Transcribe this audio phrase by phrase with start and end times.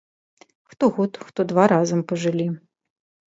[0.73, 2.47] Хто год, хто два разам пажылі.